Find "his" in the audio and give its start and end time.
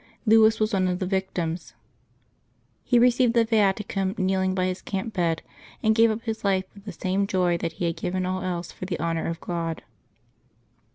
4.65-4.81, 6.23-6.43